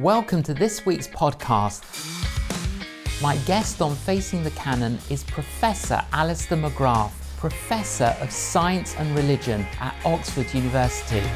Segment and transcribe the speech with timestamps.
[0.00, 1.82] Welcome to this week's podcast.
[3.20, 9.66] My guest on Facing the Canon is Professor Alister McGrath, Professor of Science and Religion
[9.80, 11.28] at Oxford University.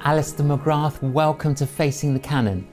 [0.00, 2.66] Alister McGrath, welcome to Facing the Canon.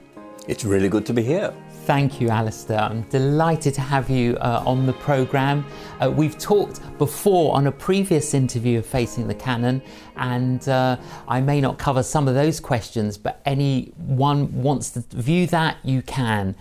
[0.47, 1.53] It's really good to be here.
[1.85, 2.77] Thank you, Alister.
[2.77, 5.63] I'm delighted to have you uh, on the programme.
[6.01, 9.83] Uh, we've talked before on a previous interview of Facing the Canon,
[10.15, 15.45] and uh, I may not cover some of those questions, but anyone wants to view
[15.47, 16.55] that, you can.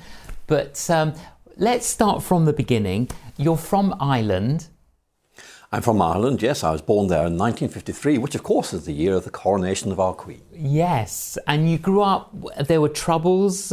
[0.47, 1.15] But um,
[1.57, 3.09] let's start from the beginning.
[3.39, 4.69] You're from Ireland.
[5.73, 6.63] I'm from Ireland, yes.
[6.63, 9.91] I was born there in 1953, which of course is the year of the coronation
[9.91, 10.43] of our Queen.
[10.53, 12.31] Yes, and you grew up,
[12.67, 13.73] there were troubles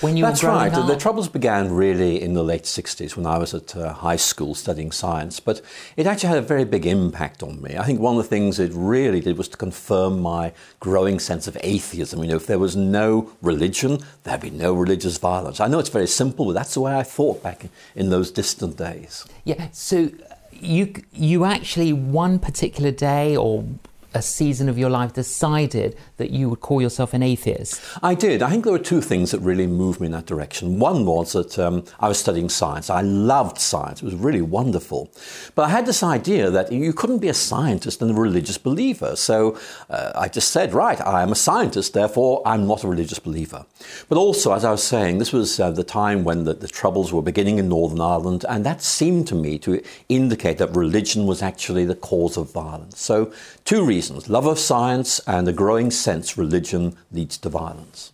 [0.00, 0.72] when you That's were right.
[0.72, 4.16] growing The troubles began really in the late 60s when I was at uh, high
[4.16, 5.60] school studying science, but
[5.96, 7.76] it actually had a very big impact on me.
[7.76, 11.46] I think one of the things it really did was to confirm my growing sense
[11.46, 12.22] of atheism.
[12.22, 15.60] You know, if there was no religion, there'd be no religious violence.
[15.60, 18.30] I know it's very simple, but that's the way I thought back in, in those
[18.30, 19.26] distant days.
[19.44, 19.68] Yeah.
[19.72, 20.10] So
[20.52, 23.64] you you actually one particular day or
[24.14, 27.80] a season of your life decided that you would call yourself an atheist.
[28.02, 28.42] I did.
[28.42, 30.78] I think there were two things that really moved me in that direction.
[30.78, 32.90] One was that um, I was studying science.
[32.90, 34.02] I loved science.
[34.02, 35.10] It was really wonderful.
[35.54, 39.14] But I had this idea that you couldn't be a scientist and a religious believer.
[39.14, 43.20] So uh, I just said, right, I am a scientist, therefore I'm not a religious
[43.20, 43.64] believer.
[44.08, 47.12] But also, as I was saying, this was uh, the time when the, the troubles
[47.12, 51.42] were beginning in Northern Ireland, and that seemed to me to indicate that religion was
[51.42, 53.00] actually the cause of violence.
[53.00, 53.32] So,
[53.64, 58.12] two reasons love of science and a growing sense religion leads to violence.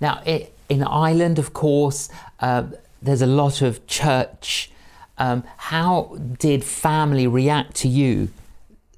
[0.00, 0.22] Now,
[0.68, 2.08] in Ireland, of course,
[2.40, 2.64] uh,
[3.02, 4.70] there's a lot of church.
[5.18, 8.28] Um, how did family react to you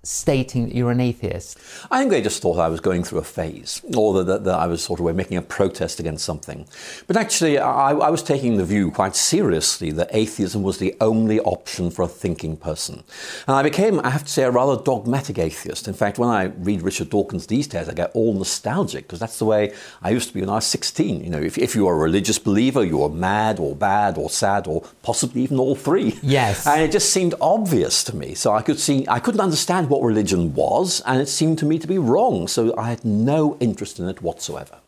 [0.09, 1.59] stating that you're an atheist?
[1.91, 4.67] I think they just thought I was going through a phase, or that, that, I
[4.67, 6.67] was sort of making a protest against something.
[7.07, 11.41] But actually, I, I was taking the view quite seriously that atheism was the only
[11.41, 13.05] option for a thinking person.
[13.47, 15.87] And I became, I have to say, a rather dogmatic atheist.
[15.87, 19.39] In fact, when I read Richard Dawkins these days, I get all nostalgic because that's
[19.39, 21.23] the way I used to be when I was 16.
[21.23, 24.31] You know, if, if you were a religious believer, you were mad or bad or
[24.31, 26.19] sad or possibly even all three.
[26.23, 26.67] Yes.
[26.67, 28.35] And it just seemed obvious to me.
[28.35, 31.79] So I could see, I couldn't understand what religion was, and it seemed to me
[31.79, 32.49] to be wrong.
[32.49, 34.79] So I had no interest in it whatsoever.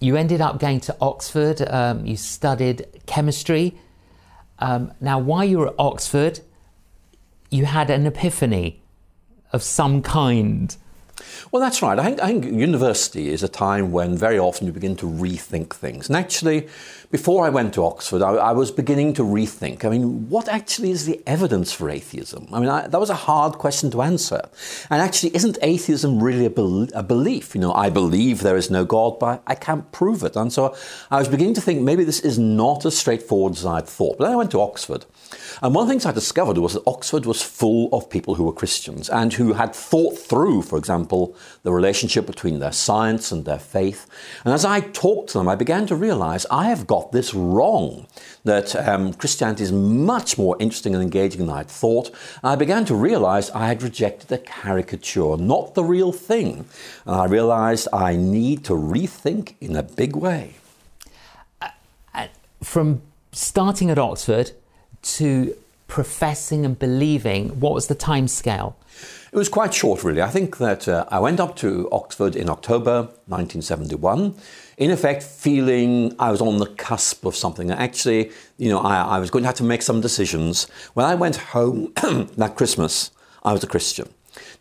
[0.00, 1.60] You ended up going to Oxford.
[1.68, 3.74] Um, you studied chemistry.
[4.58, 6.40] Um, now, while you were at Oxford,
[7.50, 8.80] you had an epiphany
[9.52, 10.74] of some kind.
[11.50, 11.98] Well, that's right.
[11.98, 15.74] I think, I think university is a time when very often you begin to rethink
[15.74, 16.08] things.
[16.08, 16.68] And actually,
[17.10, 19.84] before I went to Oxford, I, I was beginning to rethink.
[19.84, 22.46] I mean, what actually is the evidence for atheism?
[22.52, 24.40] I mean, I, that was a hard question to answer.
[24.90, 27.54] And actually, isn't atheism really a, a belief?
[27.54, 30.36] You know, I believe there is no God, but I can't prove it.
[30.36, 30.76] And so
[31.10, 34.18] I was beginning to think maybe this is not as straightforward as I'd thought.
[34.18, 35.04] But then I went to Oxford.
[35.62, 38.44] And one of the things I discovered was that Oxford was full of people who
[38.44, 43.44] were Christians and who had thought through, for example, the relationship between their science and
[43.44, 44.06] their faith.
[44.44, 48.06] And as I talked to them, I began to realize I have got this wrong,
[48.44, 52.10] that um, Christianity is much more interesting and engaging than I'd thought.
[52.42, 56.64] I began to realize I had rejected the caricature, not the real thing.
[57.06, 60.54] And I realized I need to rethink in a big way.
[62.62, 63.02] From
[63.32, 64.52] starting at Oxford
[65.02, 65.54] to
[65.86, 68.76] professing and believing, what was the time scale?
[69.32, 70.22] It was quite short, really.
[70.22, 74.34] I think that uh, I went up to Oxford in October 1971,
[74.76, 77.70] in effect feeling I was on the cusp of something.
[77.70, 80.64] Actually, you know, I, I was going to have to make some decisions.
[80.94, 81.92] When I went home
[82.36, 83.10] that Christmas,
[83.44, 84.08] I was a Christian.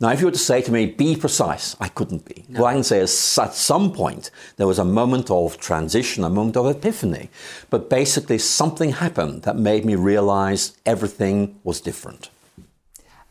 [0.01, 2.45] Now, if you were to say to me, be precise, I couldn't be.
[2.49, 6.29] Well, I can say is at some point there was a moment of transition, a
[6.29, 7.29] moment of epiphany.
[7.69, 12.29] But basically, something happened that made me realize everything was different.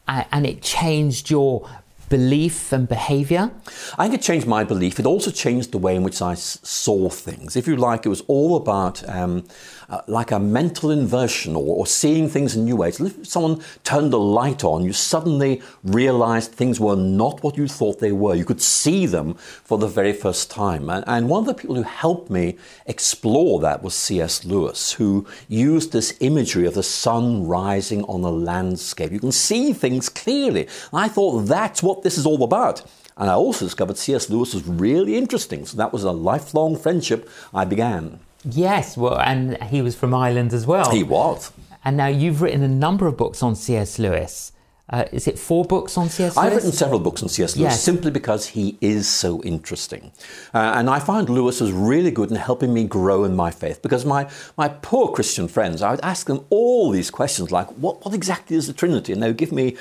[0.06, 1.68] And it changed your
[2.08, 3.50] belief and behavior?
[3.98, 4.98] I think it changed my belief.
[4.98, 7.56] It also changed the way in which I saw things.
[7.56, 9.44] If you like, it was all about um,
[9.88, 13.00] uh, like a mental inversion or, or seeing things in new ways.
[13.00, 17.98] If someone turned the light on, you suddenly realized things were not what you thought
[17.98, 18.34] they were.
[18.34, 20.90] You could see them for the very first time.
[20.90, 22.56] And, and one of the people who helped me
[22.86, 24.44] explore that was C.S.
[24.44, 29.10] Lewis, who used this imagery of the sun rising on a landscape.
[29.10, 30.68] You can see things clearly.
[30.92, 32.82] And I thought that's what this is all about.
[33.16, 34.30] And I also discovered C.S.
[34.30, 35.64] Lewis was really interesting.
[35.66, 38.20] So that was a lifelong friendship I began.
[38.50, 40.90] Yes, well, and he was from Ireland as well.
[40.90, 41.52] He was.
[41.84, 43.98] And now you've written a number of books on C.S.
[43.98, 44.52] Lewis.
[44.90, 46.34] Uh, is it four books on C.S.
[46.34, 46.46] Lewis?
[46.46, 47.56] I've written several books on C.S.
[47.56, 47.82] Lewis Yes.
[47.82, 50.12] simply because he is so interesting.
[50.54, 53.82] Uh, and I find Lewis was really good in helping me grow in my faith
[53.82, 58.02] because my, my poor Christian friends, I would ask them all these questions like, what,
[58.02, 59.12] what exactly is the Trinity?
[59.12, 59.76] And they would give me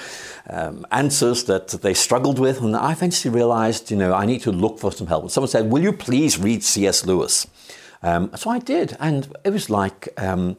[0.49, 2.61] um, answers that they struggled with.
[2.61, 5.23] And I eventually realized, you know, I need to look for some help.
[5.23, 7.05] And someone said, Will you please read C.S.
[7.05, 7.47] Lewis?
[8.03, 8.95] Um, so I did.
[8.99, 10.57] And it was like, um,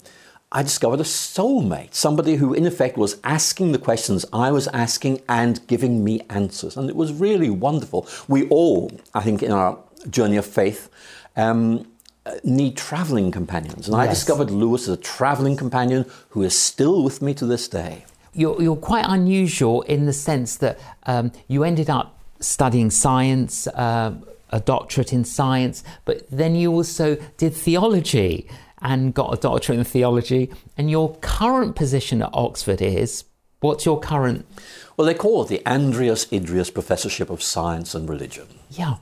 [0.51, 5.21] I discovered a soulmate, somebody who, in effect, was asking the questions I was asking
[5.29, 6.77] and giving me answers.
[6.77, 8.09] And it was really wonderful.
[8.29, 10.89] We all, I think, in our journey of faith,
[11.37, 11.87] um,
[12.45, 13.89] need traveling companions.
[13.89, 17.69] And I discovered Lewis as a traveling companion who is still with me to this
[17.69, 18.05] day.
[18.35, 24.15] You're, you're quite unusual in the sense that um, you ended up studying science, uh,
[24.51, 28.49] a doctorate in science, but then you also did theology
[28.81, 30.51] and got a doctorate in theology.
[30.77, 33.25] And your current position at Oxford is
[33.61, 34.47] what's your current?
[34.97, 38.47] Well, they call it the Andreas Idreos Professorship of Science and Religion.
[38.71, 38.97] Yeah,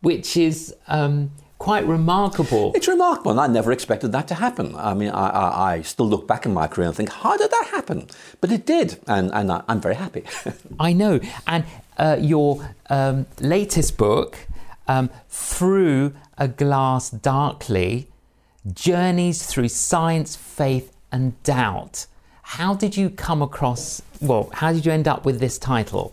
[0.00, 2.72] which is um, quite remarkable.
[2.74, 4.74] It's remarkable, and I never expected that to happen.
[4.76, 7.50] I mean, I, I, I still look back in my career and think, how did
[7.50, 8.08] that happen?
[8.40, 10.24] But it did, and, and I, I'm very happy.
[10.80, 11.20] I know.
[11.46, 11.64] And
[11.98, 14.38] uh, your um, latest book,
[14.90, 18.08] um, Through a Glass Darkly
[18.72, 22.06] Journeys Through Science, Faith, and Doubt.
[22.42, 26.12] How did you come across, well, how did you end up with this title?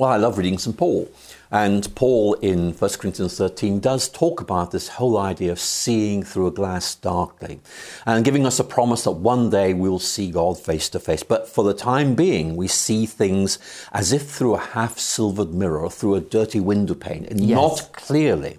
[0.00, 0.74] Well, I love reading St.
[0.78, 1.10] Paul.
[1.52, 6.46] And Paul in 1 Corinthians 13 does talk about this whole idea of seeing through
[6.46, 7.58] a glass darkly
[8.06, 11.24] and giving us a promise that one day we'll see God face to face.
[11.24, 13.58] But for the time being, we see things
[13.92, 17.56] as if through a half silvered mirror, through a dirty window pane, and Yes.
[17.56, 18.58] not clearly.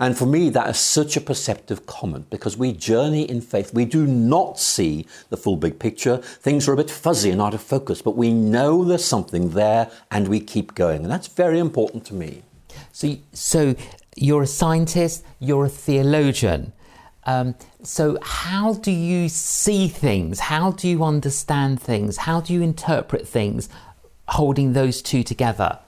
[0.00, 3.72] And for me, that is such a perceptive comment because we journey in faith.
[3.72, 6.16] We do not see the full big picture.
[6.16, 9.88] Things are a bit fuzzy and out of focus, but we know there's something there
[10.10, 10.81] and we keep going.
[10.90, 12.42] And that's very important to me.
[12.92, 13.74] So, so
[14.16, 16.72] you're a scientist, you're a theologian.
[17.24, 20.40] Um, so, how do you see things?
[20.40, 22.16] How do you understand things?
[22.18, 23.68] How do you interpret things
[24.28, 25.78] holding those two together?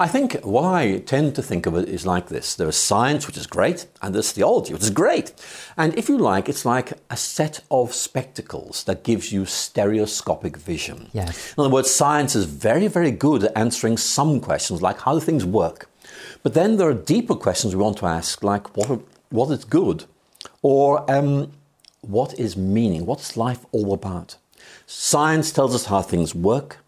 [0.00, 3.26] I think what I tend to think of it is like this there is science,
[3.26, 5.32] which is great, and there's theology, which is great.
[5.76, 11.10] And if you like, it's like a set of spectacles that gives you stereoscopic vision.
[11.12, 11.54] Yes.
[11.56, 15.20] In other words, science is very, very good at answering some questions, like how do
[15.20, 15.90] things work.
[16.42, 19.00] But then there are deeper questions we want to ask, like what,
[19.30, 20.04] what is good?
[20.62, 21.52] Or um,
[22.02, 23.04] what is meaning?
[23.04, 24.36] What's life all about?
[24.86, 26.78] Science tells us how things work.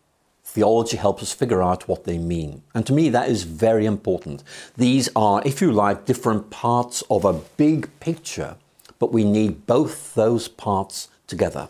[0.52, 2.62] Theology helps us figure out what they mean.
[2.74, 4.42] And to me, that is very important.
[4.76, 8.56] These are, if you like, different parts of a big picture,
[8.98, 11.68] but we need both those parts together.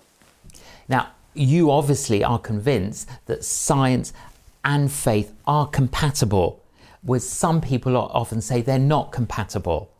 [0.88, 4.14] Now, you obviously are convinced that science
[4.64, 6.62] and faith are compatible,
[7.02, 9.90] whereas some people often say they're not compatible.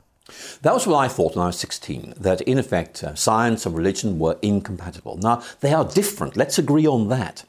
[0.62, 3.77] That was what I thought when I was 16, that in effect uh, science and
[3.77, 5.17] religion were incompatible.
[5.19, 7.44] Now, they are different, let's agree on that.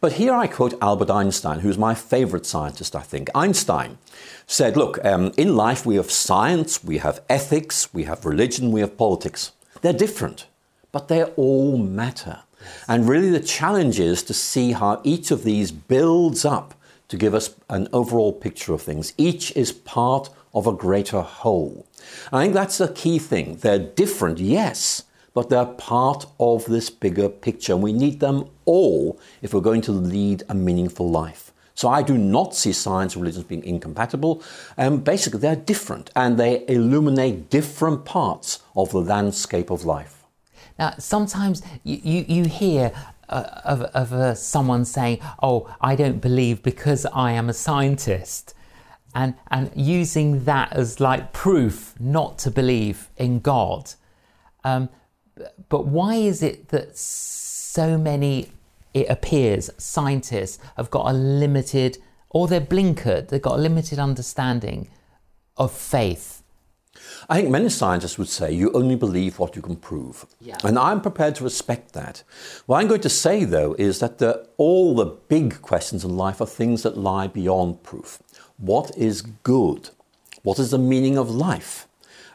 [0.00, 3.30] But here I quote Albert Einstein, who's my favorite scientist, I think.
[3.34, 3.98] Einstein
[4.46, 8.80] said, Look, um, in life we have science, we have ethics, we have religion, we
[8.80, 9.52] have politics.
[9.80, 10.46] They're different,
[10.92, 12.40] but they all matter.
[12.88, 16.74] And really, the challenge is to see how each of these builds up
[17.08, 19.12] to give us an overall picture of things.
[19.18, 21.86] Each is part of a greater whole.
[22.32, 23.56] I think that's the key thing.
[23.56, 27.72] They're different, yes, but they're part of this bigger picture.
[27.72, 31.52] And we need them all if we're going to lead a meaningful life.
[31.74, 34.42] So I do not see science and religion as being incompatible.
[34.78, 40.24] Um, basically, they're different and they illuminate different parts of the landscape of life.
[40.78, 42.92] Now, sometimes you, you, you hear
[43.28, 48.54] uh, of, of uh, someone saying, Oh, I don't believe because I am a scientist.
[49.14, 53.92] And, and using that as like proof not to believe in God.
[54.64, 54.88] Um,
[55.68, 58.48] but why is it that so many,
[58.92, 61.98] it appears, scientists have got a limited,
[62.30, 64.88] or they're blinkered, they've got a limited understanding
[65.56, 66.42] of faith?
[67.28, 70.26] I think many scientists would say you only believe what you can prove.
[70.40, 70.56] Yeah.
[70.62, 72.22] And I'm prepared to respect that.
[72.66, 76.40] What I'm going to say, though, is that the, all the big questions in life
[76.40, 78.22] are things that lie beyond proof.
[78.58, 79.90] What is good?
[80.44, 81.88] What is the meaning of life?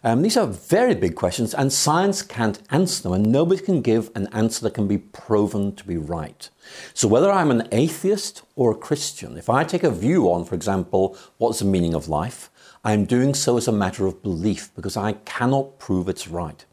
[0.03, 4.11] Um, these are very big questions, and science can't answer them, and nobody can give
[4.15, 6.49] an answer that can be proven to be right.
[6.93, 10.55] So, whether I'm an atheist or a Christian, if I take a view on, for
[10.55, 12.49] example, what's the meaning of life,
[12.83, 16.65] I'm doing so as a matter of belief because I cannot prove it's right.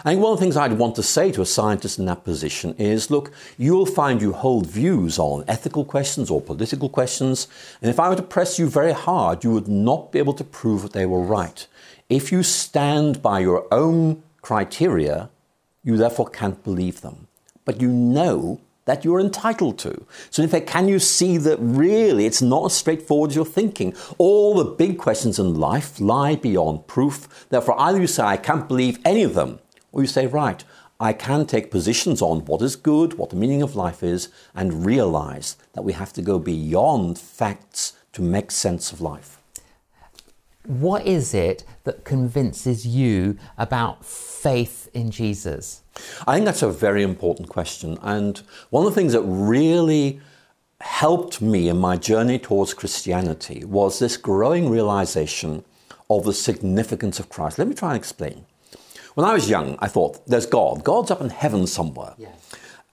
[0.00, 2.24] I think one of the things I'd want to say to a scientist in that
[2.24, 7.48] position is look, you'll find you hold views on ethical questions or political questions,
[7.80, 10.44] and if I were to press you very hard, you would not be able to
[10.44, 11.66] prove that they were right.
[12.08, 15.30] If you stand by your own criteria,
[15.82, 17.28] you therefore can't believe them.
[17.64, 20.06] But you know that you're entitled to.
[20.30, 23.94] So, in fact, can you see that really it's not as straightforward as you're thinking?
[24.18, 27.46] All the big questions in life lie beyond proof.
[27.48, 29.58] Therefore, either you say, I can't believe any of them,
[29.94, 30.62] or you say, right,
[30.98, 34.84] I can take positions on what is good, what the meaning of life is, and
[34.84, 39.38] realize that we have to go beyond facts to make sense of life.
[40.66, 45.82] What is it that convinces you about faith in Jesus?
[46.26, 47.98] I think that's a very important question.
[48.02, 50.20] And one of the things that really
[50.80, 55.64] helped me in my journey towards Christianity was this growing realization
[56.10, 57.58] of the significance of Christ.
[57.58, 58.44] Let me try and explain.
[59.14, 60.84] When I was young, I thought, there's God.
[60.84, 62.14] God's up in heaven somewhere.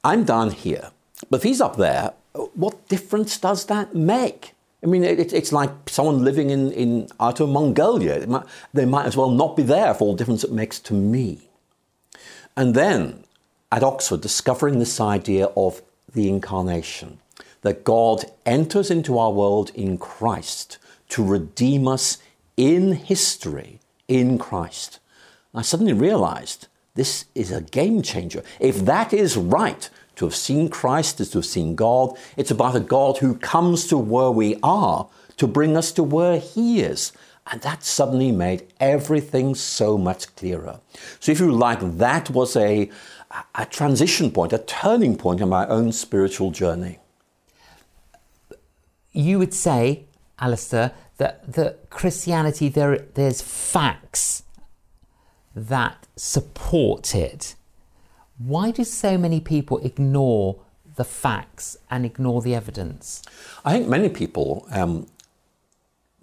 [0.03, 0.91] I'm down here.
[1.29, 2.13] But if he's up there,
[2.53, 4.53] what difference does that make?
[4.83, 8.25] I mean, it, it's like someone living in, in outer Mongolia.
[8.25, 10.93] Might, they might as well not be there for all the difference it makes to
[10.93, 11.49] me.
[12.57, 13.23] And then
[13.71, 15.81] at Oxford, discovering this idea of
[16.13, 17.19] the incarnation,
[17.61, 20.77] that God enters into our world in Christ
[21.09, 22.17] to redeem us
[22.57, 24.99] in history in Christ.
[25.53, 28.43] I suddenly realized this is a game changer.
[28.59, 32.15] If that is right, to have seen Christ is to have seen God.
[32.37, 36.37] It's about a God who comes to where we are to bring us to where
[36.37, 37.11] He is.
[37.51, 40.79] And that suddenly made everything so much clearer.
[41.19, 42.89] So, if you like, that was a,
[43.55, 46.99] a transition point, a turning point in my own spiritual journey.
[49.11, 50.05] You would say,
[50.39, 54.43] Alister, that, that Christianity, there, there's facts
[55.55, 57.55] that support it.
[58.37, 60.57] Why do so many people ignore
[60.95, 63.21] the facts and ignore the evidence?
[63.63, 65.07] I think many people um,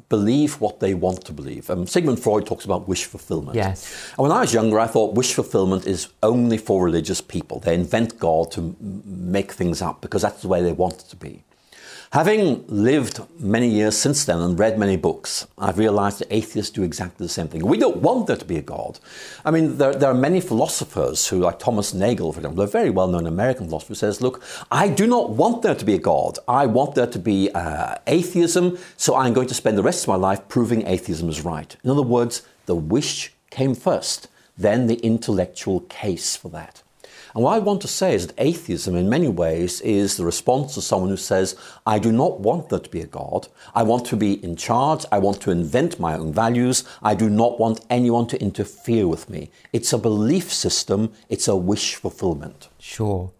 [0.09, 1.69] believe what they want to believe.
[1.71, 3.57] Um, Sigmund Freud talks about wish fulfillment.
[3.57, 4.11] Yes.
[4.17, 7.61] And when I was younger, I thought wish fulfillment is only for religious people.
[7.61, 11.09] They invent God to m- make things up because that's the way they want it
[11.11, 11.45] to be.
[12.13, 16.83] Having lived many years since then and read many books, I've realized that atheists do
[16.83, 17.67] exactly the same thing.
[17.67, 18.99] We don't want there to be a God.
[19.45, 22.89] I mean, there, there are many philosophers who, like Thomas Nagel, for example, a very
[22.89, 26.39] well known American philosopher, says, Look, I do not want there to be a God.
[26.49, 30.09] I want there to be uh, atheism, so I'm going to spend the rest of
[30.09, 31.77] my life proving atheism is right.
[31.85, 36.83] In other words, the wish came first, then the intellectual case for that.
[37.35, 40.75] And what I want to say is that atheism, in many ways, is the response
[40.75, 41.57] to someone who says,
[41.87, 43.49] I do not want there to be a God.
[43.75, 45.05] I want to be in charge.
[45.13, 46.85] I want to invent my own values.
[47.03, 49.51] I do not want anyone to interfere with me.
[49.73, 52.69] It's a belief system, it's a wish fulfillment.
[52.79, 53.33] Sure.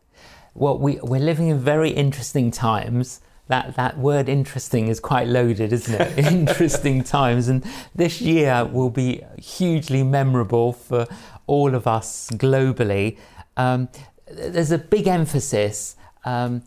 [0.55, 3.21] Well, we, we're living in very interesting times.
[3.47, 6.19] That, that word interesting is quite loaded, isn't it?
[6.33, 7.49] interesting times.
[7.49, 7.65] And
[7.95, 11.07] this year will be hugely memorable for
[11.47, 13.17] all of us globally
[13.59, 13.89] um,
[14.31, 16.63] there's a big emphasis, um,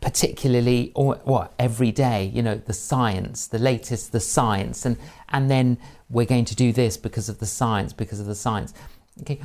[0.00, 2.30] particularly or what every day.
[2.32, 4.96] You know, the science, the latest, the science, and
[5.30, 8.72] and then we're going to do this because of the science, because of the science.
[9.22, 9.40] Okay,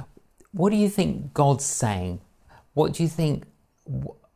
[0.52, 2.20] what do you think God's saying?
[2.74, 3.46] What do you think?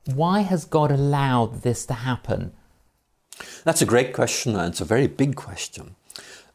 [0.05, 2.53] Why has God allowed this to happen?
[3.63, 5.96] That's a great question, and it's a very big question.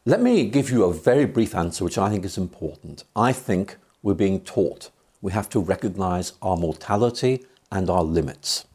[0.05, 3.03] Let me give you a very brief answer, which I think is important.
[3.15, 4.91] I think we're being taught
[5.25, 8.65] we have to recognize our mortality and our limits.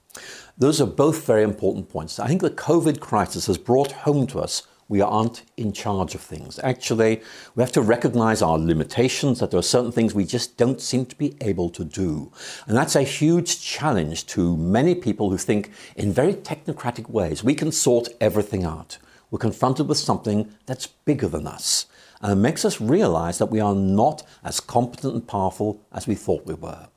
[0.59, 2.19] Those are both very important points.
[2.19, 6.21] I think the COVID crisis has brought home to us we aren't in charge of
[6.21, 6.59] things.
[6.65, 7.23] Actually,
[7.55, 11.07] we have to recognize our limitations, that there are certain things we just don't seem
[11.07, 12.33] to be able to do.
[12.67, 17.55] And that's a huge challenge to many people who think in very technocratic ways we
[17.55, 18.99] can sort everything out.
[19.31, 21.87] We're confronted with something that's bigger than us
[22.21, 26.15] and it makes us realize that we are not as competent and powerful as we
[26.15, 26.89] thought we were.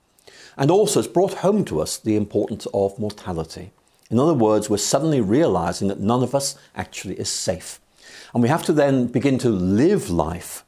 [0.57, 3.71] And also, it's brought home to us the importance of mortality.
[4.11, 7.79] In other words, we're suddenly realizing that none of us actually is safe.
[8.33, 10.63] And we have to then begin to live life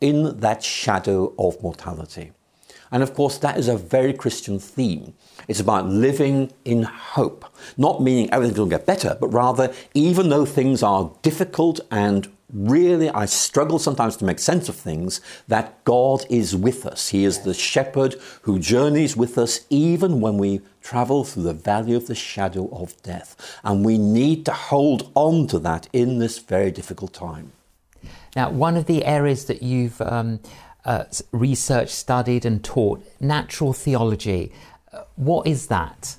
[0.00, 2.32] in that shadow of mortality.
[2.90, 5.14] And of course, that is a very Christian theme.
[5.46, 7.44] It's about living in hope,
[7.76, 12.28] not meaning everything's going to get better, but rather, even though things are difficult and
[12.52, 17.08] really, I struggle sometimes to make sense of things, that God is with us.
[17.08, 21.94] He is the shepherd who journeys with us even when we travel through the valley
[21.94, 23.58] of the shadow of death.
[23.62, 27.52] And we need to hold on to that in this very difficult time.
[28.34, 30.40] Now, one of the areas that you've um,
[30.84, 34.52] uh, researched, studied, and taught natural theology.
[34.92, 36.16] Uh, what is that?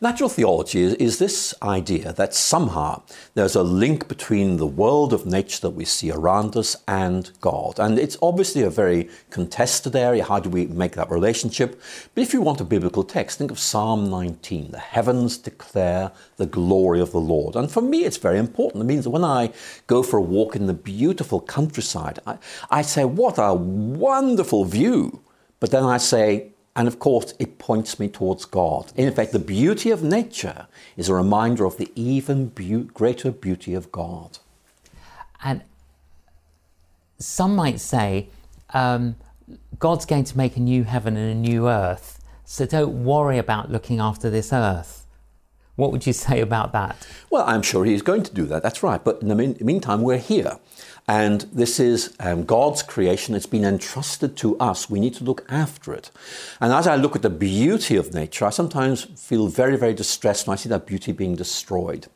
[0.00, 3.02] Natural theology is, is, this idea that somehow
[3.34, 7.78] there's a link between the world of nature that we see around us and God.
[7.78, 10.24] And it's obviously a very contested area.
[10.24, 11.80] How do we make that relationship?
[12.14, 16.46] But if you want a biblical text, think of Psalm 19 the heavens declare the
[16.46, 17.56] glory of the Lord.
[17.56, 18.82] And for me, it's very important.
[18.82, 19.52] It means that when I
[19.86, 22.38] go for a walk in the beautiful countryside, I,
[22.70, 25.22] I say, What a wonderful view!
[25.60, 28.90] But then I say, and of course, it points me towards God.
[28.96, 33.74] In effect, the beauty of nature is a reminder of the even be- greater beauty
[33.74, 34.38] of God.
[35.44, 35.60] And
[37.18, 38.30] some might say,
[38.72, 39.16] um,
[39.78, 43.70] God's going to make a new heaven and a new earth, so don't worry about
[43.70, 45.06] looking after this earth.
[45.76, 47.06] What would you say about that?
[47.28, 49.04] Well, I'm sure he's going to do that, that's right.
[49.04, 50.58] But in the mean- meantime, we're here.
[51.08, 53.34] And this is um, God's creation.
[53.34, 54.88] It's been entrusted to us.
[54.88, 56.10] We need to look after it.
[56.60, 60.46] And as I look at the beauty of nature, I sometimes feel very, very distressed
[60.46, 62.06] when I see that beauty being destroyed.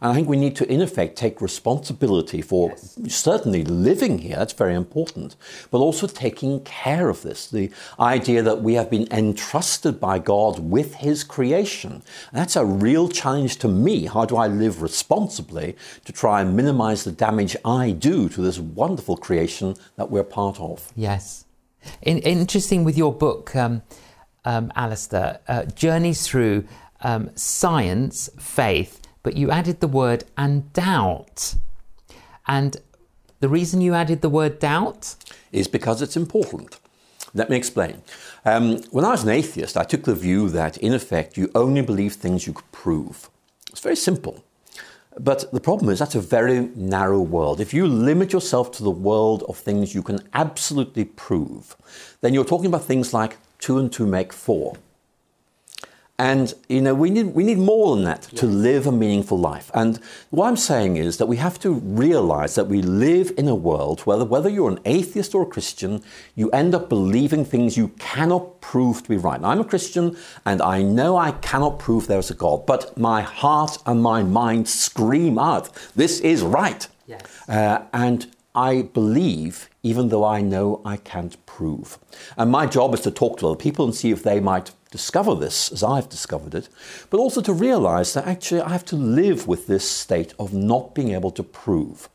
[0.00, 3.14] And I think we need to, in effect, take responsibility for yes.
[3.14, 5.36] certainly living here, that's very important,
[5.70, 7.48] but also taking care of this.
[7.48, 12.02] The idea that we have been entrusted by God with His creation.
[12.32, 14.06] That's a real challenge to me.
[14.06, 18.58] How do I live responsibly to try and minimize the damage I do to this
[18.58, 20.92] wonderful creation that we're part of?
[20.94, 21.44] Yes.
[22.02, 23.82] In, interesting with your book, um,
[24.44, 26.64] um, Alister, uh, journeys through
[27.00, 31.54] um, science, faith, but you added the word and doubt.
[32.46, 32.76] And
[33.40, 35.14] the reason you added the word doubt?
[35.52, 36.78] Is because it's important.
[37.34, 38.02] Let me explain.
[38.44, 41.82] Um, when I was an atheist, I took the view that, in effect, you only
[41.82, 43.28] believe things you could prove.
[43.70, 44.43] It's very simple.
[45.18, 47.60] But the problem is that's a very narrow world.
[47.60, 51.76] If you limit yourself to the world of things you can absolutely prove,
[52.20, 54.76] then you're talking about things like two and two make four.
[56.18, 58.40] And you know, we need we need more than that yes.
[58.40, 59.68] to live a meaningful life.
[59.74, 59.98] And
[60.30, 64.02] what I'm saying is that we have to realize that we live in a world
[64.02, 66.04] where whether you're an atheist or a Christian,
[66.36, 69.40] you end up believing things you cannot prove to be right.
[69.40, 72.96] Now, I'm a Christian and I know I cannot prove there is a God, but
[72.96, 76.86] my heart and my mind scream out, this is right.
[77.08, 77.22] Yes.
[77.48, 81.98] Uh, and I believe even though I know I can't prove.
[82.36, 85.34] And my job is to talk to other people and see if they might discover
[85.34, 86.68] this as I've discovered it,
[87.10, 90.94] but also to realize that actually I have to live with this state of not
[90.94, 92.08] being able to prove.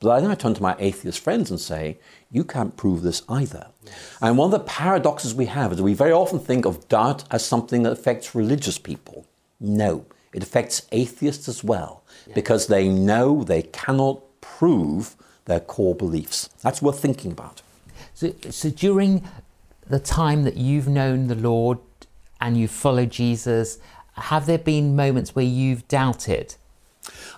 [0.00, 1.98] But then I turn to my atheist friends and say,
[2.32, 3.68] you can't prove this either.
[3.84, 3.94] Yes.
[4.20, 7.46] And one of the paradoxes we have is we very often think of doubt as
[7.46, 9.24] something that affects religious people.
[9.60, 12.34] No, it affects atheists as well, yes.
[12.34, 16.50] because they know they cannot prove their core beliefs.
[16.60, 17.62] That's worth thinking about.
[18.14, 19.22] So, so during
[19.88, 21.78] the time that you've known the Lord,
[22.40, 23.78] and you follow Jesus,
[24.14, 26.56] have there been moments where you've doubted?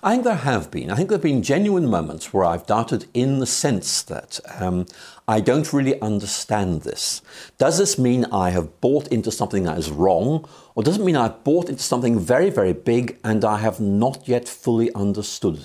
[0.01, 0.89] I think there have been.
[0.89, 4.85] I think there have been genuine moments where I've doubted in the sense that um,
[5.27, 7.21] I don't really understand this.
[7.57, 11.17] Does this mean I have bought into something that is wrong, or does it mean
[11.17, 15.59] I've bought into something very, very big and I have not yet fully understood?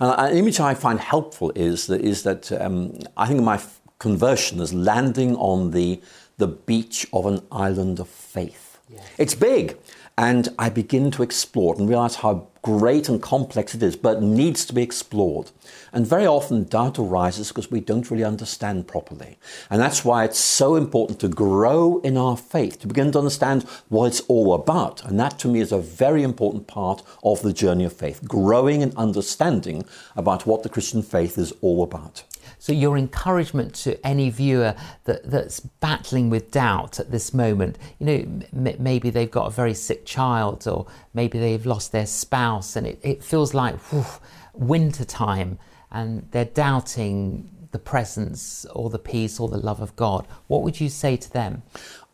[0.00, 3.60] Uh, an image I find helpful is that, is that um, I think my
[3.98, 6.00] conversion is landing on the,
[6.38, 8.69] the beach of an island of faith.
[9.18, 9.76] It's big.
[10.18, 14.22] And I begin to explore it and realize how great and complex it is, but
[14.22, 15.50] needs to be explored.
[15.92, 19.38] And very often doubt arises because we don't really understand properly.
[19.70, 23.62] And that's why it's so important to grow in our faith, to begin to understand
[23.88, 25.02] what it's all about.
[25.04, 28.82] And that to me is a very important part of the journey of faith, growing
[28.82, 32.24] and understanding about what the Christian faith is all about.
[32.60, 38.06] So, your encouragement to any viewer that, that's battling with doubt at this moment, you
[38.06, 42.76] know, m- maybe they've got a very sick child or maybe they've lost their spouse
[42.76, 44.04] and it, it feels like whew,
[44.52, 45.58] winter time
[45.90, 50.26] and they're doubting the presence or the peace or the love of God.
[50.46, 51.62] What would you say to them?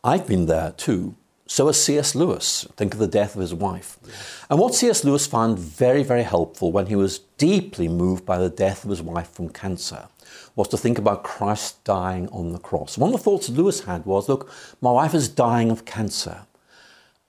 [0.05, 1.17] I've been there too.
[1.47, 2.15] So has C.S.
[2.15, 2.67] Lewis.
[2.77, 3.99] Think of the death of his wife.
[4.51, 5.05] And what C.S.
[5.05, 9.03] Lewis found very, very helpful when he was deeply moved by the death of his
[9.03, 10.09] wife from cancer
[10.57, 12.99] was to think about Christ dying on the cross.
[12.99, 16.47] One of the thoughts Lewis had was look, my wife is dying of cancer.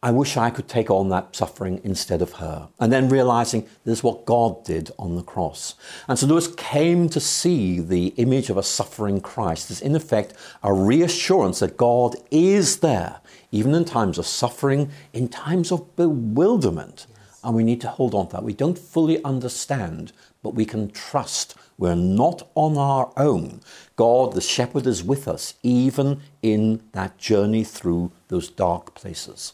[0.04, 2.70] I wish I could take on that suffering instead of her.
[2.80, 5.74] And then realizing this is what God did on the cross.
[6.08, 10.34] And so Lewis came to see the image of a suffering Christ as, in effect,
[10.62, 17.08] a reassurance that God is there, even in times of suffering, in times of bewilderment.
[17.10, 17.40] Yes.
[17.44, 18.44] And we need to hold on to that.
[18.44, 20.12] We don't fully understand,
[20.44, 23.62] but we can trust we're not on our own.
[23.96, 29.54] God, the shepherd, is with us, even in that journey through those dark places.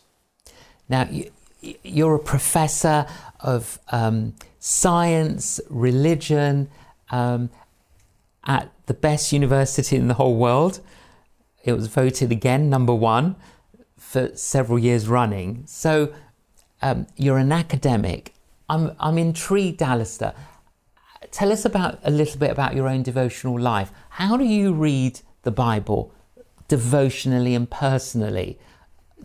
[0.89, 1.07] Now,
[1.83, 3.05] you're a professor
[3.39, 6.69] of um, science, religion
[7.09, 7.49] um,
[8.45, 10.81] at the best university in the whole world.
[11.63, 13.35] It was voted again number one
[13.97, 15.63] for several years running.
[15.65, 16.13] So
[16.81, 18.33] um, you're an academic.
[18.69, 20.33] I'm, I'm intrigued, Alister.
[21.31, 23.91] Tell us about a little bit about your own devotional life.
[24.09, 26.13] How do you read the Bible
[26.67, 28.59] devotionally and personally?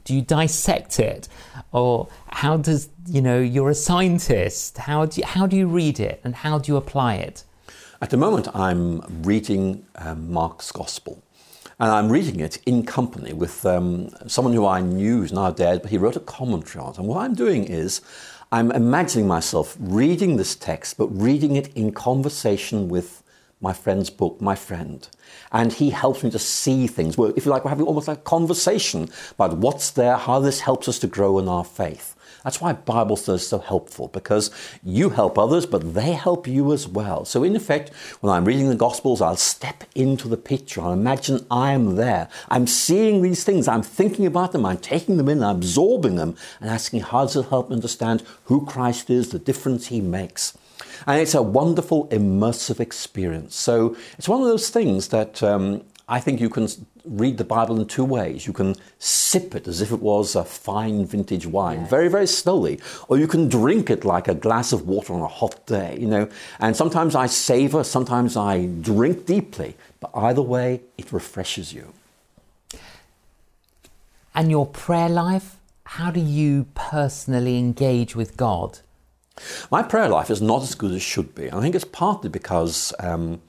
[0.05, 1.29] Do you dissect it,
[1.73, 4.79] or how does you know you're a scientist?
[4.79, 7.45] How do you, how do you read it, and how do you apply it?
[8.01, 11.23] At the moment, I'm reading um, Mark's Gospel.
[11.81, 15.81] And I'm reading it in company with um, someone who I knew is now dead,
[15.81, 16.99] but he wrote a commentary on it.
[16.99, 18.01] And what I'm doing is
[18.51, 23.23] I'm imagining myself reading this text, but reading it in conversation with
[23.61, 25.09] my friend's book, my friend.
[25.53, 27.17] And he helps me to see things.
[27.19, 30.89] If you like, we're having almost like a conversation about what's there, how this helps
[30.89, 32.15] us to grow in our faith.
[32.45, 34.51] That's why Bible study is so helpful because
[34.83, 37.25] you help others, but they help you as well.
[37.25, 40.81] So, in effect, when I'm reading the Gospels, I'll step into the picture.
[40.81, 42.29] I'll imagine I'm there.
[42.49, 43.67] I'm seeing these things.
[43.67, 44.65] I'm thinking about them.
[44.65, 48.23] I'm taking them in, I'm absorbing them, and asking how does it help me understand
[48.45, 50.57] who Christ is, the difference he makes.
[51.07, 53.55] And it's a wonderful immersive experience.
[53.57, 56.69] So it's one of those things that um, I think you can
[57.05, 58.47] read the Bible in two ways.
[58.47, 61.91] You can sip it as if it was a fine vintage wine, yes.
[61.91, 65.29] very, very slowly, or you can drink it like a glass of water on a
[65.29, 66.29] hot day, you know.
[66.61, 71.93] And sometimes I savor, sometimes I drink deeply, but either way, it refreshes you.
[74.35, 78.81] And your prayer life, how do you personally engage with God?
[79.71, 81.51] My prayer life is not as good as it should be.
[81.51, 83.41] I think it's partly because um,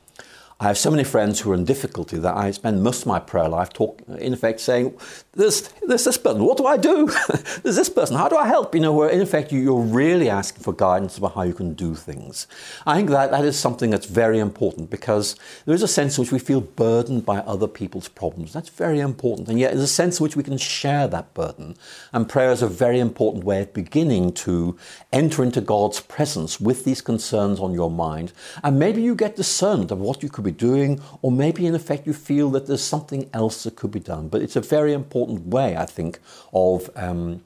[0.61, 3.19] I have so many friends who are in difficulty that I spend most of my
[3.19, 4.93] prayer life talk, in effect, saying,
[5.31, 6.43] "There's, there's this person.
[6.43, 7.05] What do I do?
[7.63, 8.17] there's this person.
[8.17, 11.35] How do I help?" You know, where in effect you're really asking for guidance about
[11.35, 12.45] how you can do things.
[12.85, 16.23] I think that that is something that's very important because there is a sense in
[16.23, 18.51] which we feel burdened by other people's problems.
[18.51, 21.77] That's very important, and yet there's a sense in which we can share that burden.
[22.11, 24.77] And prayer is a very important way of beginning to
[25.13, 29.89] enter into God's presence with these concerns on your mind, and maybe you get discerned
[29.93, 32.87] of what you could be be doing, or maybe in effect you feel that there's
[32.95, 34.29] something else that could be done.
[34.29, 36.19] But it's a very important way, I think,
[36.53, 37.43] of um,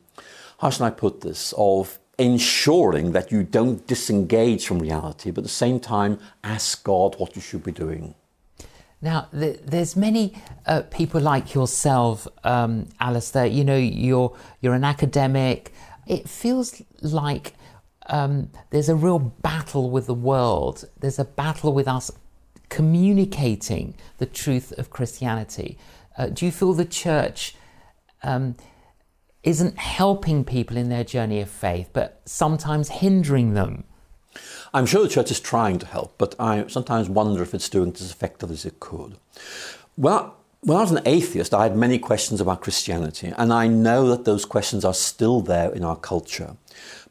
[0.59, 5.43] how should I put this, of ensuring that you don't disengage from reality, but at
[5.43, 8.15] the same time ask God what you should be doing.
[9.01, 10.33] Now, there's many
[10.65, 13.45] uh, people like yourself, um, Alister.
[13.45, 15.73] You know, you're you're an academic.
[16.07, 17.53] It feels like
[18.07, 20.85] um, there's a real battle with the world.
[21.01, 22.11] There's a battle with us
[22.73, 25.77] communicating the truth of Christianity?
[26.17, 27.55] Uh, do you feel the church
[28.23, 28.55] um,
[29.43, 33.83] isn't helping people in their journey of faith, but sometimes hindering them?
[34.73, 37.89] I'm sure the church is trying to help, but I sometimes wonder if it's doing
[37.89, 39.17] it as effectively as it could.
[39.95, 44.09] Well, when I was an atheist, I had many questions about Christianity, and I know
[44.09, 46.55] that those questions are still there in our culture.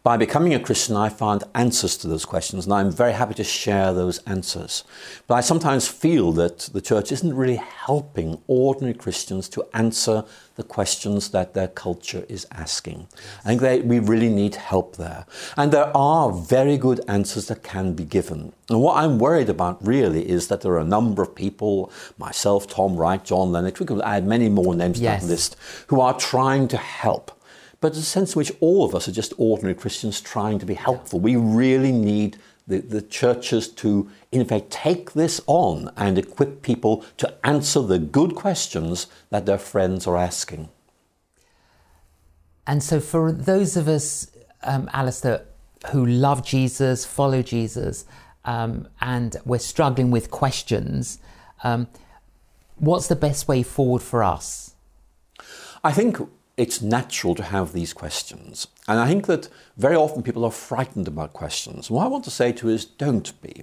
[0.02, 3.44] By becoming a Christian, I found answers to those questions, and I'm very happy to
[3.44, 4.82] share those answers.
[5.28, 10.24] But I sometimes feel that the church isn't really helping ordinary Christians to answer
[10.56, 13.06] the questions that their culture is asking.
[13.44, 15.24] I think they, we really need help there.
[15.56, 18.52] And there are very good answers that can be given.
[18.68, 22.66] And what I'm worried about really is that there are a number of people, myself,
[22.66, 25.20] Tom Wright, John Lennox, we could add many more names yes.
[25.20, 27.30] to that list, who are trying to help
[27.82, 30.74] but a sense in which all of us are just ordinary Christians trying to be
[30.74, 31.18] helpful.
[31.18, 37.04] We really need the, the churches to, in fact, take this on and equip people
[37.16, 40.68] to answer the good questions that their friends are asking.
[42.68, 44.30] And so, for those of us,
[44.62, 45.44] um, Alister,
[45.90, 48.04] who love Jesus, follow Jesus,
[48.44, 51.18] um, and we're struggling with questions,
[51.64, 51.88] um,
[52.76, 54.76] what's the best way forward for us?
[55.82, 56.18] I think
[56.56, 58.66] it's natural to have these questions.
[58.86, 61.90] And I think that very often people are frightened about questions.
[61.90, 63.62] what I want to say to you is don't be.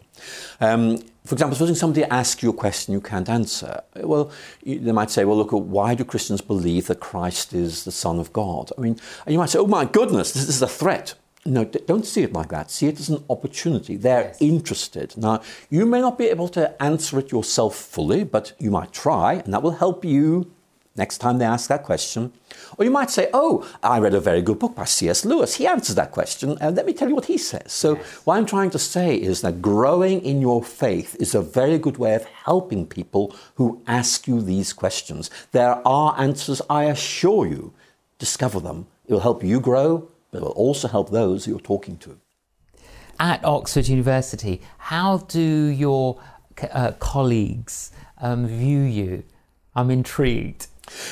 [0.59, 4.31] Um, for example, supposing somebody asks you a question you can't answer, well,
[4.65, 8.33] they might say, well, look, why do Christians believe that Christ is the Son of
[8.33, 8.71] God?
[8.77, 11.13] I mean, and you might say, oh my goodness, this is a threat.
[11.45, 12.69] No, don't see it like that.
[12.71, 13.95] See it as an opportunity.
[13.95, 14.41] They're yes.
[14.41, 15.15] interested.
[15.15, 19.35] Now, you may not be able to answer it yourself fully, but you might try,
[19.35, 20.51] and that will help you
[20.99, 22.31] next time they ask that question.
[22.77, 25.25] Or you might say, Oh, I read a very good book by C.S.
[25.25, 25.55] Lewis.
[25.55, 27.71] He answers that question, and let me tell you what he says.
[27.71, 28.25] So, yes.
[28.25, 31.97] what I'm trying to say is that growing in your faith is a very good
[31.97, 35.31] way of helping people who ask you these questions.
[35.51, 37.73] There are answers, I assure you.
[38.19, 38.87] Discover them.
[39.07, 42.19] It will help you grow, but it will also help those you're talking to.
[43.19, 45.41] At Oxford University, how do
[45.85, 46.21] your
[46.71, 49.23] uh, colleagues um, view you?
[49.75, 50.67] I'm intrigued.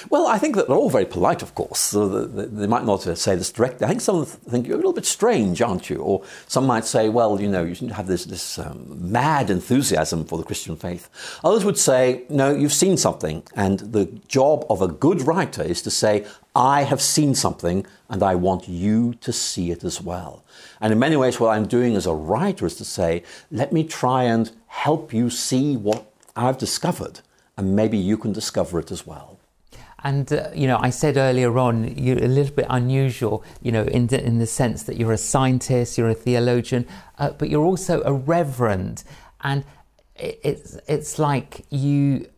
[0.10, 1.80] Well, I think that they're all very polite, of course.
[1.80, 3.86] So they might not say this directly.
[3.86, 5.98] I think some think you're a little bit strange, aren't you?
[5.98, 10.26] Or some might say, well, you know, you should have this, this um, mad enthusiasm
[10.26, 11.10] for the Christian faith.
[11.44, 13.44] Others would say, no, you've seen something.
[13.56, 18.24] And the job of a good writer is to say, I have seen something and
[18.24, 20.44] I want you to see it as well.
[20.82, 23.84] And in many ways, what I'm doing as a writer is to say, let me
[23.84, 27.22] try and help you see what I've discovered,
[27.58, 29.37] and maybe you can discover it as well.
[30.08, 33.43] And uh, you know, I said earlier on, you're a little bit unusual.
[33.62, 36.88] You know, in the, in the sense that you're a scientist, you're a theologian,
[37.20, 39.04] uh, but you're also a reverend,
[39.41, 39.65] and
[40.15, 42.30] it, it's it's like you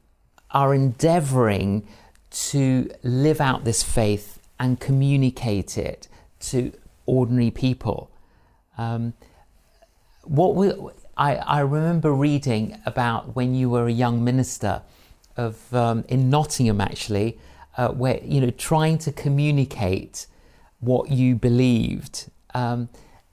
[0.49, 1.87] are endeavouring
[2.47, 6.07] to live out this faith and communicate it
[6.39, 6.73] to
[7.05, 8.09] ordinary people.
[8.79, 9.13] Um,
[10.23, 10.73] what we,
[11.15, 14.81] I, I remember reading about when you were a young minister
[15.37, 17.37] of um, in Nottingham actually,
[17.79, 20.27] uh, where you know trying to communicate
[20.81, 22.89] what you believed, um,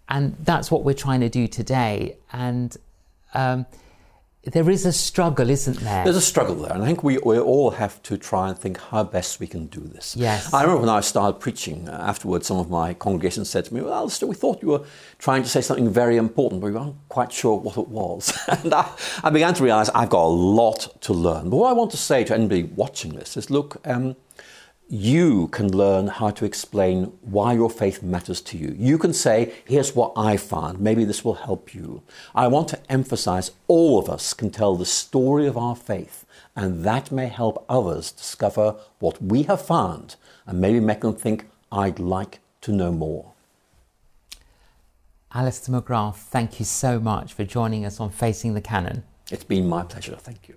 [0.08, 2.16] and that's what we're trying to do today.
[2.32, 2.76] And
[3.34, 3.66] um,
[4.52, 6.04] there is a struggle, isn't there?
[6.04, 8.78] There's a struggle there, and I think we, we all have to try and think
[8.78, 10.14] how best we can do this.
[10.16, 10.54] Yes.
[10.54, 13.80] I remember when I started preaching, uh, afterwards, some of my congregation said to me,
[13.80, 14.84] Well, Alister, we thought you were
[15.18, 18.32] trying to say something very important, but we weren't quite sure what it was.
[18.48, 18.88] and I,
[19.24, 21.50] I, began to realize I've got a lot to learn.
[21.50, 24.14] But what I want to say to anybody watching this is look, um,
[24.88, 28.74] you can learn how to explain why your faith matters to you.
[28.78, 30.80] You can say, Here's what I found.
[30.80, 32.02] Maybe this will help you.
[32.34, 36.84] I want to emphasize all of us can tell the story of our faith, and
[36.84, 40.14] that may help others discover what we have found
[40.46, 43.32] and maybe make them think, I'd like to know more.
[45.34, 49.02] Alister McGrath, thank you so much for joining us on Facing the Canon.
[49.32, 50.14] It's been my pleasure.
[50.14, 50.54] Thank you.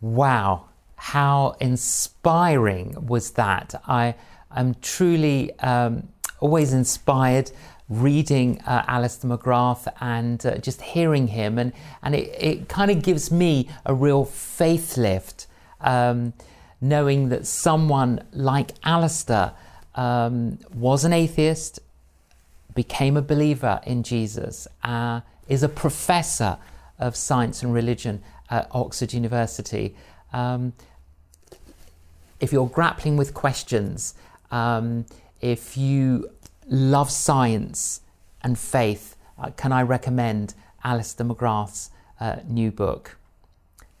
[0.00, 0.66] Wow
[1.04, 3.74] how inspiring was that?
[3.86, 4.14] I
[4.50, 6.08] am truly um,
[6.40, 7.50] always inspired
[7.90, 13.02] reading uh, Alister McGrath and uh, just hearing him, and, and it, it kind of
[13.02, 15.46] gives me a real faith lift,
[15.82, 16.32] um,
[16.80, 19.52] knowing that someone like Alister
[19.96, 21.80] um, was an atheist,
[22.74, 26.56] became a believer in Jesus, uh, is a professor
[26.98, 29.94] of science and religion at Oxford University.
[30.32, 30.72] Um,
[32.44, 34.14] if you're grappling with questions,
[34.50, 35.06] um,
[35.40, 36.30] if you
[36.68, 38.02] love science
[38.42, 40.54] and faith, uh, can I recommend
[40.84, 43.16] Alister McGrath's uh, new book?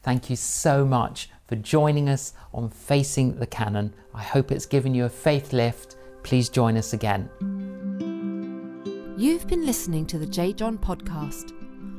[0.02, 3.94] Thank you so much for joining us on Facing the Canon.
[4.14, 5.96] I hope it's given you a faith lift.
[6.22, 7.30] Please join us again.
[9.16, 10.52] You've been listening to the J.
[10.52, 11.52] John podcast.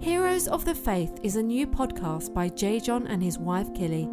[0.01, 2.81] Heroes of the Faith is a new podcast by J.
[2.81, 4.09] John and his wife Killy.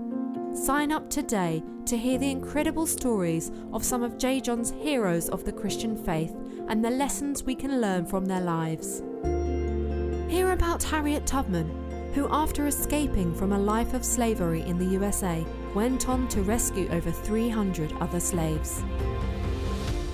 [0.54, 4.40] Sign up today to hear the incredible stories of some of J.
[4.40, 6.36] John's heroes of the Christian faith
[6.68, 9.02] and the lessons we can learn from their lives.
[10.30, 11.81] Hear about Harriet Tubman,
[12.12, 15.44] who, after escaping from a life of slavery in the USA,
[15.74, 18.84] went on to rescue over 300 other slaves.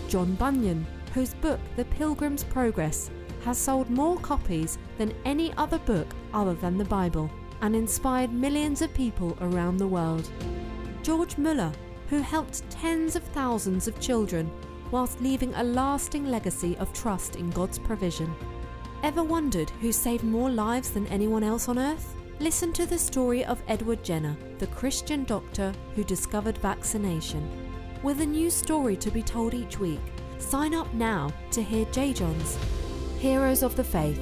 [0.09, 3.11] John Bunyan, whose book The Pilgrim's Progress
[3.45, 7.31] has sold more copies than any other book other than the Bible
[7.61, 10.31] and inspired millions of people around the world.
[11.03, 11.73] George Muller,
[12.09, 14.51] who helped tens of thousands of children
[14.91, 18.35] whilst leaving a lasting legacy of trust in God's provision.
[19.05, 22.15] Ever wondered who saved more lives than anyone else on earth?
[22.41, 27.49] Listen to the story of Edward Jenner, the Christian doctor who discovered vaccination.
[28.03, 30.01] With a new story to be told each week,
[30.39, 32.13] sign up now to hear J.
[32.13, 32.59] John's
[33.19, 34.21] Heroes of the Faith